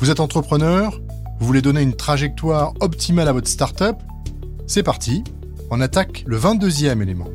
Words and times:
Vous 0.00 0.08
êtes 0.08 0.20
entrepreneur 0.20 0.98
Vous 1.40 1.46
voulez 1.46 1.60
donner 1.60 1.82
une 1.82 1.94
trajectoire 1.94 2.72
optimale 2.80 3.28
à 3.28 3.34
votre 3.34 3.48
startup 3.48 3.96
C'est 4.66 4.82
parti, 4.82 5.22
on 5.70 5.78
attaque 5.82 6.24
le 6.26 6.38
22e 6.38 7.02
élément. 7.02 7.28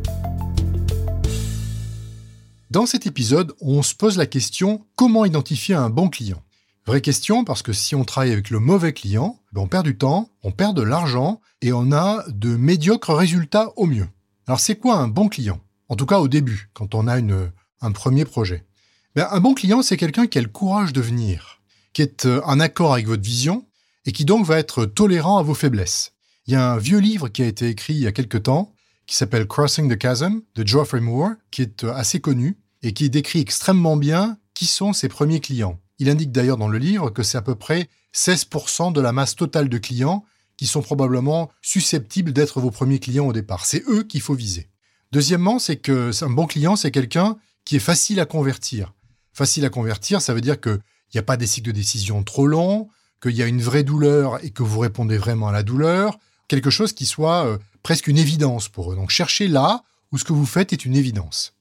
Dans 2.71 2.87
cet 2.87 3.05
épisode, 3.05 3.53
on 3.61 3.83
se 3.83 3.93
pose 3.93 4.17
la 4.17 4.25
question 4.25 4.83
comment 4.95 5.25
identifier 5.25 5.75
un 5.75 5.91
bon 5.91 6.09
client? 6.09 6.41
Vraie 6.87 7.01
question 7.01 7.43
parce 7.43 7.61
que 7.61 7.71
si 7.71 7.93
on 7.93 8.03
travaille 8.03 8.31
avec 8.31 8.49
le 8.49 8.57
mauvais 8.57 8.93
client, 8.93 9.37
ben, 9.53 9.61
on 9.61 9.67
perd 9.67 9.85
du 9.85 9.95
temps, 9.95 10.31
on 10.41 10.49
perd 10.49 10.75
de 10.75 10.81
l'argent 10.81 11.41
et 11.61 11.71
on 11.71 11.91
a 11.91 12.23
de 12.29 12.55
médiocres 12.55 13.13
résultats 13.13 13.73
au 13.75 13.85
mieux. 13.85 14.07
Alors 14.47 14.59
c'est 14.59 14.75
quoi 14.75 14.95
un 14.95 15.07
bon 15.07 15.29
client? 15.29 15.59
En 15.87 15.95
tout 15.95 16.07
cas 16.07 16.17
au 16.17 16.27
début, 16.27 16.71
quand 16.73 16.95
on 16.95 17.07
a 17.07 17.17
un 17.19 17.91
premier 17.91 18.25
projet. 18.25 18.65
Ben, 19.13 19.27
un 19.29 19.39
bon 19.39 19.53
client, 19.53 19.83
c'est 19.83 19.97
quelqu'un 19.97 20.25
qui 20.25 20.39
a 20.39 20.41
le 20.41 20.47
courage 20.47 20.93
de 20.93 21.01
venir, 21.01 21.54
qui 21.95 22.01
est 22.03 22.25
euh, 22.25 22.41
en 22.43 22.59
accord 22.59 22.93
avec 22.93 23.07
votre 23.07 23.23
vision 23.23 23.65
et 24.05 24.11
qui 24.11 24.25
donc 24.25 24.45
va 24.45 24.59
être 24.59 24.85
tolérant 24.85 25.39
à 25.39 25.43
vos 25.43 25.55
faiblesses. 25.55 26.11
Il 26.45 26.53
y 26.53 26.57
a 26.57 26.73
un 26.73 26.77
vieux 26.77 26.99
livre 26.99 27.29
qui 27.29 27.41
a 27.41 27.47
été 27.47 27.69
écrit 27.69 27.93
il 27.93 28.01
y 28.01 28.07
a 28.07 28.11
quelque 28.11 28.37
temps 28.37 28.75
qui 29.07 29.15
s'appelle 29.15 29.47
Crossing 29.47 29.91
the 29.91 29.99
Chasm 29.99 30.41
de 30.55 30.67
Geoffrey 30.67 30.99
Moore, 30.99 31.31
qui 31.49 31.63
est 31.63 31.83
euh, 31.85 31.93
assez 31.93 32.19
connu 32.19 32.57
et 32.83 32.93
qui 32.93 33.09
décrit 33.09 33.39
extrêmement 33.39 33.95
bien 33.95 34.37
qui 34.53 34.65
sont 34.65 34.93
ses 34.93 35.07
premiers 35.07 35.39
clients. 35.39 35.79
Il 35.97 36.09
indique 36.09 36.33
d'ailleurs 36.33 36.57
dans 36.57 36.67
le 36.67 36.77
livre 36.77 37.09
que 37.09 37.23
c'est 37.23 37.37
à 37.37 37.41
peu 37.41 37.55
près 37.55 37.87
16% 38.13 38.91
de 38.91 39.01
la 39.01 39.13
masse 39.13 39.35
totale 39.35 39.69
de 39.69 39.77
clients 39.77 40.25
qui 40.57 40.67
sont 40.67 40.81
probablement 40.81 41.49
susceptibles 41.61 42.33
d'être 42.33 42.59
vos 42.59 42.71
premiers 42.71 42.99
clients 42.99 43.27
au 43.27 43.33
départ. 43.33 43.65
C'est 43.65 43.83
eux 43.87 44.03
qu'il 44.03 44.21
faut 44.21 44.35
viser. 44.35 44.69
Deuxièmement, 45.13 45.59
c'est 45.59 45.77
que 45.77 46.11
un 46.23 46.29
bon 46.29 46.45
client, 46.45 46.75
c'est 46.75 46.91
quelqu'un 46.91 47.37
qui 47.63 47.77
est 47.77 47.79
facile 47.79 48.19
à 48.19 48.25
convertir. 48.25 48.93
Facile 49.31 49.63
à 49.65 49.69
convertir, 49.69 50.21
ça 50.21 50.33
veut 50.33 50.41
dire 50.41 50.59
que 50.59 50.79
n'y 51.15 51.19
a 51.19 51.23
pas 51.23 51.37
des 51.37 51.47
cycles 51.47 51.67
de 51.67 51.71
décision 51.71 52.23
trop 52.23 52.47
longs, 52.47 52.89
qu'il 53.21 53.35
y 53.35 53.43
a 53.43 53.47
une 53.47 53.61
vraie 53.61 53.83
douleur 53.83 54.43
et 54.43 54.51
que 54.51 54.63
vous 54.63 54.79
répondez 54.79 55.17
vraiment 55.17 55.47
à 55.47 55.51
la 55.51 55.63
douleur, 55.63 56.17
quelque 56.47 56.69
chose 56.69 56.93
qui 56.93 57.05
soit 57.05 57.45
euh, 57.45 57.57
presque 57.83 58.07
une 58.07 58.17
évidence 58.17 58.69
pour 58.69 58.91
eux. 58.91 58.95
Donc 58.95 59.09
cherchez 59.09 59.47
là 59.47 59.83
où 60.11 60.17
ce 60.17 60.23
que 60.23 60.33
vous 60.33 60.45
faites 60.45 60.73
est 60.73 60.85
une 60.85 60.95
évidence. 60.95 61.53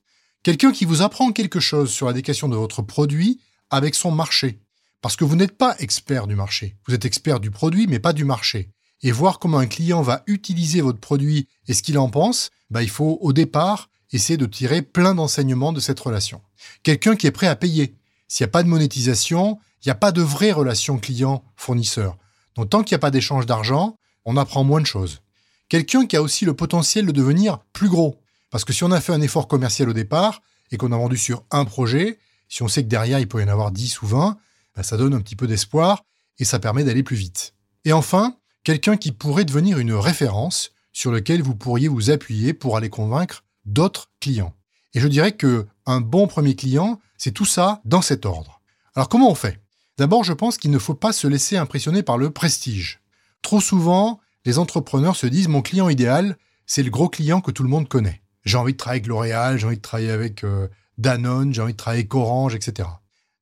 Quelqu'un 0.42 0.72
qui 0.72 0.84
vous 0.84 1.02
apprend 1.02 1.33
quelque 1.33 1.61
chose 1.61 1.91
sur 1.91 2.06
l'adéquation 2.06 2.48
de 2.48 2.56
votre 2.56 2.83
produit 2.83 3.41
avec 3.70 3.94
son 3.94 4.11
marché. 4.11 4.61
Parce 5.00 5.16
que 5.16 5.24
vous 5.24 5.36
n'êtes 5.36 5.56
pas 5.56 5.77
expert 5.78 6.27
du 6.27 6.34
marché. 6.34 6.77
Vous 6.86 6.94
êtes 6.94 7.05
expert 7.05 7.41
du 7.41 7.50
produit, 7.50 7.86
mais 7.86 7.98
pas 7.98 8.12
du 8.12 8.24
marché. 8.24 8.70
Et 9.02 9.12
voir 9.12 9.39
comment 9.39 9.58
un 9.58 9.66
client 9.66 10.02
va 10.02 10.22
utiliser 10.27 10.80
votre 10.80 11.00
produit 11.00 11.48
et 11.68 11.74
ce 11.74 11.83
qu'il 11.83 11.98
en 11.98 12.08
pense, 12.08 12.50
bah, 12.70 12.83
il 12.83 12.89
faut 12.89 13.18
au 13.20 13.33
départ 13.33 13.91
essayer 14.12 14.36
de 14.36 14.46
tirer 14.46 14.83
plein 14.83 15.14
d'enseignements 15.14 15.72
de 15.72 15.80
cette 15.80 16.00
relation. 16.00 16.41
Quelqu'un 16.83 17.16
qui 17.16 17.27
est 17.27 17.33
prêt 17.33 17.48
à 17.48 17.56
payer. 17.56 17.94
S'il 18.34 18.42
n'y 18.42 18.48
a 18.48 18.50
pas 18.50 18.64
de 18.64 18.68
monétisation, 18.68 19.60
il 19.80 19.86
n'y 19.86 19.92
a 19.92 19.94
pas 19.94 20.10
de 20.10 20.20
vraie 20.20 20.50
relation 20.50 20.98
client-fournisseur. 20.98 22.18
Donc 22.56 22.68
tant 22.68 22.82
qu'il 22.82 22.96
n'y 22.96 22.98
a 22.98 22.98
pas 22.98 23.12
d'échange 23.12 23.46
d'argent, 23.46 23.96
on 24.24 24.36
apprend 24.36 24.64
moins 24.64 24.80
de 24.80 24.86
choses. 24.86 25.20
Quelqu'un 25.68 26.05
qui 26.05 26.17
a 26.17 26.22
aussi 26.22 26.45
le 26.45 26.52
potentiel 26.52 27.06
de 27.06 27.12
devenir 27.12 27.61
plus 27.72 27.89
gros. 27.89 28.20
Parce 28.50 28.64
que 28.64 28.72
si 28.72 28.83
on 28.83 28.90
a 28.90 29.00
fait 29.00 29.12
un 29.12 29.20
effort 29.20 29.46
commercial 29.46 29.89
au 29.89 29.92
départ 29.92 30.42
et 30.72 30.77
qu'on 30.77 30.90
a 30.90 30.96
vendu 30.96 31.17
sur 31.17 31.45
un 31.52 31.64
projet, 31.64 32.18
si 32.48 32.64
on 32.64 32.67
sait 32.67 32.83
que 32.83 32.89
derrière 32.89 33.20
il 33.20 33.28
peut 33.28 33.40
y 33.40 33.45
en 33.45 33.46
avoir 33.52 33.70
10 33.70 34.02
ou 34.02 34.08
20, 34.08 34.36
ben, 34.74 34.83
ça 34.83 34.96
donne 34.96 35.14
un 35.14 35.20
petit 35.20 35.36
peu 35.36 35.46
d'espoir 35.46 36.02
et 36.40 36.45
ça 36.45 36.58
permet 36.58 36.83
d'aller 36.83 37.05
plus 37.05 37.14
vite. 37.14 37.55
Et 37.84 37.92
enfin, 37.92 38.36
quelqu'un 38.64 38.96
qui 38.96 39.12
pourrait 39.12 39.45
devenir 39.45 39.78
une 39.78 39.95
référence 39.95 40.72
sur 40.92 41.12
lequel 41.12 41.40
vous 41.40 41.55
pourriez 41.55 41.86
vous 41.86 42.11
appuyer 42.11 42.52
pour 42.52 42.77
aller 42.77 42.90
convaincre 42.90 43.45
d'autres 43.64 44.11
clients. 44.18 44.56
Et 44.94 45.00
je 45.00 45.08
dirais 45.08 45.32
que 45.32 45.66
un 45.86 46.00
bon 46.00 46.27
premier 46.27 46.55
client, 46.55 47.00
c'est 47.18 47.32
tout 47.32 47.44
ça 47.44 47.80
dans 47.84 48.02
cet 48.02 48.27
ordre. 48.27 48.60
Alors 48.94 49.08
comment 49.08 49.30
on 49.30 49.34
fait? 49.34 49.60
D'abord, 49.98 50.24
je 50.24 50.32
pense 50.32 50.56
qu'il 50.56 50.70
ne 50.70 50.78
faut 50.78 50.94
pas 50.94 51.12
se 51.12 51.27
laisser 51.27 51.56
impressionner 51.56 52.02
par 52.02 52.18
le 52.18 52.30
prestige. 52.30 53.00
Trop 53.42 53.60
souvent, 53.60 54.20
les 54.44 54.58
entrepreneurs 54.58 55.16
se 55.16 55.27
disent 55.27 55.48
mon 55.48 55.62
client 55.62 55.88
idéal, 55.88 56.36
c'est 56.66 56.83
le 56.83 56.90
gros 56.90 57.08
client 57.08 57.40
que 57.40 57.50
tout 57.50 57.62
le 57.62 57.68
monde 57.68 57.88
connaît. 57.88 58.22
J'ai 58.44 58.56
envie 58.56 58.72
de 58.72 58.78
travailler 58.78 59.00
avec 59.00 59.08
L'Oréal, 59.08 59.58
j'ai 59.58 59.66
envie 59.66 59.77
de 59.77 59.83
travailler 59.83 60.10
avec 60.10 60.44
euh, 60.44 60.68
Danone, 60.98 61.52
j'ai 61.52 61.62
envie 61.62 61.72
de 61.72 61.78
travailler 61.78 62.02
avec 62.02 62.14
Orange, 62.14 62.54
etc. 62.54 62.88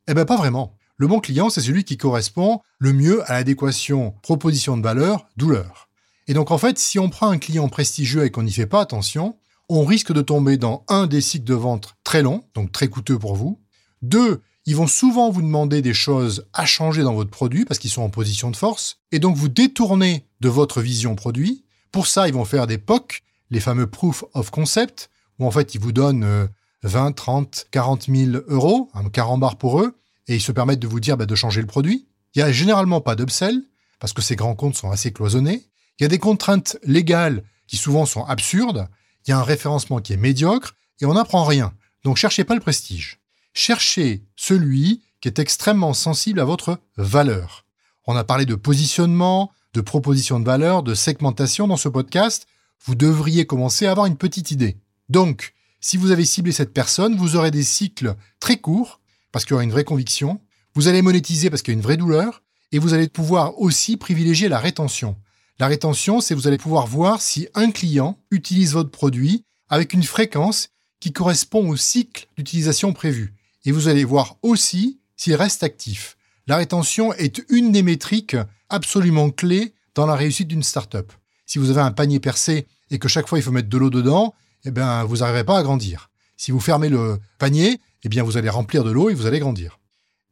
Eh 0.09 0.15
bien, 0.15 0.25
pas 0.25 0.37
vraiment. 0.37 0.77
Le 0.97 1.07
bon 1.07 1.21
client, 1.21 1.51
c'est 1.51 1.61
celui 1.61 1.85
qui 1.85 1.97
correspond 1.97 2.61
le 2.79 2.93
mieux 2.93 3.29
à 3.31 3.35
l'adéquation 3.35 4.15
proposition 4.23 4.77
de 4.77 4.83
valeur, 4.83 5.27
douleur. 5.37 5.89
Et 6.29 6.35
donc, 6.35 6.51
en 6.51 6.59
fait, 6.59 6.79
si 6.79 6.99
on 6.99 7.11
prend 7.11 7.31
un 7.31 7.39
client 7.39 7.69
prestigieux 7.69 8.25
et 8.25 8.31
qu'on 8.31 8.45
n'y 8.45 8.53
fait 8.53 8.67
pas 8.67 8.81
attention, 8.81 9.37
on 9.79 9.85
risque 9.85 10.13
de 10.13 10.21
tomber 10.21 10.59
dans 10.59 10.85
un 10.89 11.07
des 11.07 11.21
cycles 11.21 11.45
de 11.45 11.55
vente 11.55 11.95
très 12.05 12.23
long, 12.23 12.45
donc 12.55 12.73
très 12.73 12.89
coûteux 12.89 13.19
pour 13.19 13.37
vous. 13.37 13.61
Deux, 14.03 14.43
ils 14.67 14.77
vont 14.77 14.87
souvent 14.87 15.31
vous 15.31 15.43
demander 15.43 15.83
des 15.83 15.95
choses 15.95 16.47
à 16.53 16.67
changer 16.67 17.03
dans 17.03 17.15
votre 17.15 17.31
produit 17.31 17.65
parce 17.65 17.79
qu'ils 17.79 17.91
sont 17.91 18.03
en 18.03 18.11
position 18.11 18.51
de 18.51 18.57
force, 18.57 18.99
et 19.13 19.19
donc 19.19 19.37
vous 19.37 19.49
détournez 19.49 20.27
de 20.41 20.49
votre 20.49 20.81
vision 20.83 21.15
produit. 21.15 21.65
Pour 21.91 22.07
ça, 22.07 22.29
ils 22.29 22.35
vont 22.35 22.45
faire 22.45 22.67
des 22.67 22.79
POC, 22.79 23.23
les 23.51 23.61
fameux 23.61 23.87
Proof 23.87 24.25
of 24.35 24.51
Concept, 24.51 25.11
où 25.39 25.47
en 25.47 25.51
fait 25.51 25.75
ils 25.75 25.81
vous 25.81 25.93
donnent 25.93 26.49
20, 26.83 27.13
30, 27.13 27.67
40 27.71 28.09
000 28.09 28.45
euros, 28.49 28.91
un 28.95 29.09
carambar 29.09 29.57
pour 29.57 29.81
eux, 29.81 29.97
et 30.29 30.37
ils 30.37 30.41
se 30.41 30.53
permettent 30.53 30.81
de 30.81 30.87
vous 30.89 31.01
dire 31.01 31.17
bah, 31.17 31.27
de 31.27 31.35
changer 31.35 31.61
le 31.61 31.67
produit. 31.67 32.07
Il 32.35 32.43
n'y 32.43 32.49
a 32.49 32.53
généralement 32.53 33.01
pas 33.01 33.17
d'upsell, 33.17 33.63
parce 33.99 34.13
que 34.13 34.23
ces 34.23 34.37
grands 34.37 34.55
comptes 34.55 34.77
sont 34.77 34.91
assez 34.91 35.13
cloisonnés. 35.13 35.63
Il 35.99 36.03
y 36.03 36.07
a 36.07 36.09
des 36.09 36.19
contraintes 36.19 36.77
légales 36.83 37.43
qui 37.67 37.77
souvent 37.77 38.07
sont 38.07 38.25
absurdes, 38.25 38.89
il 39.27 39.31
y 39.31 39.33
a 39.33 39.39
un 39.39 39.45
référencement 39.45 40.01
qui 40.01 40.13
est 40.13 40.17
médiocre 40.17 40.75
et 41.01 41.07
on 41.07 41.15
n'apprend 41.15 41.45
rien. 41.45 41.73
Donc 42.05 42.17
cherchez 42.17 42.45
pas 42.45 42.55
le 42.55 42.61
prestige. 42.61 43.21
Cherchez 43.55 44.25
celui 44.37 45.03
qui 45.21 45.29
est 45.29 45.39
extrêmement 45.39 45.95
sensible 45.95 46.41
à 46.41 46.45
votre 46.45 46.79
valeur. 46.97 47.65
On 48.07 48.17
a 48.17 48.25
parlé 48.25 48.47
de 48.47 48.55
positionnement, 48.55 49.53
de 49.75 49.81
proposition 49.81 50.41
de 50.41 50.45
valeur, 50.45 50.83
de 50.83 50.95
segmentation 50.95 51.69
dans 51.69 51.77
ce 51.77 51.89
podcast. 51.89 52.47
Vous 52.85 52.95
devriez 52.95 53.47
commencer 53.47 53.87
à 53.87 53.93
avoir 53.93 54.07
une 54.07 54.17
petite 54.17 54.51
idée. 54.51 54.77
Donc, 55.09 55.55
si 55.81 55.97
vous 55.97 56.11
avez 56.11 56.25
ciblé 56.25 56.53
cette 56.53 56.73
personne, 56.73 57.17
vous 57.17 57.37
aurez 57.37 57.51
des 57.51 57.63
cycles 57.63 58.15
très 58.41 58.57
courts 58.57 59.01
parce 59.31 59.45
qu'il 59.45 59.53
y 59.53 59.55
aura 59.55 59.65
une 59.65 59.71
vraie 59.71 59.85
conviction. 59.85 60.41
Vous 60.75 60.89
allez 60.89 61.03
monétiser 61.03 61.51
parce 61.51 61.63
qu'il 61.63 61.73
y 61.73 61.77
a 61.77 61.79
une 61.79 61.85
vraie 61.85 61.97
douleur 61.97 62.43
et 62.73 62.79
vous 62.79 62.95
allez 62.95 63.09
pouvoir 63.09 63.59
aussi 63.61 63.97
privilégier 63.97 64.49
la 64.49 64.59
rétention. 64.59 65.17
La 65.59 65.67
rétention, 65.67 66.21
c'est 66.21 66.35
vous 66.35 66.49
allez 66.49 66.59
pouvoir 66.59 66.87
voir 66.87 67.21
si 67.21 67.49
un 67.55 67.71
client 67.71 68.19
utilise 68.31 68.73
votre 68.73 68.91
produit 68.91 69.45
avec 69.69 69.93
une 69.93 70.03
fréquence 70.03 70.69
qui 71.01 71.13
correspond 71.13 71.69
au 71.69 71.77
cycle 71.77 72.27
d'utilisation 72.37 72.93
prévu. 72.93 73.35
Et 73.65 73.73
vous 73.73 73.89
allez 73.89 74.05
voir 74.05 74.37
aussi 74.43 75.01
s'il 75.17 75.35
reste 75.35 75.63
actif. 75.63 76.17
La 76.47 76.57
rétention 76.57 77.13
est 77.15 77.43
une 77.49 77.71
des 77.71 77.83
métriques 77.83 78.37
absolument 78.69 79.31
clés 79.31 79.75
dans 79.95 80.07
la 80.07 80.17
réussite 80.17 80.49
d'une 80.49 80.63
startup. 80.63 81.13
Si 81.47 81.59
vous 81.59 81.71
avez 81.71 81.81
un 81.81 81.93
panier 81.93 82.19
percé 82.19 82.67
et 82.91 82.99
que 82.99 83.09
chaque 83.09 83.29
fois 83.29 83.39
il 83.39 83.43
faut 83.43 83.51
mettre 83.51 83.69
de 83.69 83.79
l'eau 83.79 83.91
dedans, 83.91 84.35
eh 84.65 84.71
bien, 84.71 85.05
vous 85.05 85.19
n'arriverez 85.19 85.45
pas 85.45 85.59
à 85.59 85.63
grandir. 85.63 86.11
Si 86.37 86.51
vous 86.51 86.61
fermez 86.61 86.89
le 86.89 87.19
panier, 87.39 87.81
eh 88.05 88.09
bien, 88.09 88.23
vous 88.23 88.37
allez 88.37 88.49
remplir 88.49 88.85
de 88.85 88.91
l'eau 88.91 89.11
et 89.11 89.15
vous 89.15 89.27
allez 89.27 89.39
grandir. 89.39 89.79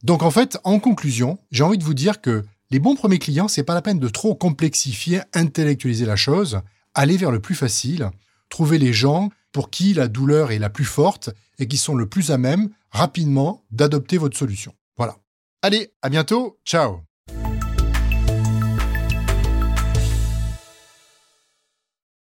Donc, 0.03 0.23
en 0.23 0.31
fait, 0.31 0.59
en 0.65 0.79
conclusion, 0.79 1.39
j'ai 1.51 1.63
envie 1.63 1.79
de 1.79 1.85
vous 1.85 1.95
dire 1.95 2.21
que 2.21 2.45
les 2.71 2.79
bons 2.79 2.95
premiers 2.95 3.19
clients, 3.19 3.49
c'est 3.49 3.65
pas 3.65 3.75
la 3.75 3.83
peine 3.83 3.99
de 3.99 4.09
trop 4.09 4.35
complexifier, 4.35 5.23
intellectualiser 5.35 6.07
la 6.07 6.17
chose. 6.17 6.61
Allez 6.95 7.17
vers 7.17 7.33
le 7.33 7.41
plus 7.41 7.55
facile. 7.57 8.11
Trouvez 8.49 8.79
les 8.79 8.93
gens 8.93 9.31
pour 9.53 9.71
qui 9.71 9.95
la 9.95 10.07
douleur 10.07 10.53
est 10.53 10.59
la 10.59 10.71
plus 10.71 10.85
forte 10.85 11.31
et 11.59 11.67
qui 11.67 11.77
sont 11.77 11.95
le 11.97 12.09
plus 12.09 12.31
à 12.31 12.39
même, 12.39 12.71
rapidement, 12.91 13.65
d'adopter 13.71 14.19
votre 14.19 14.37
solution. 14.37 14.75
Voilà. 14.97 15.17
Allez, 15.63 15.93
à 16.03 16.09
bientôt. 16.09 16.59
Ciao. 16.65 17.10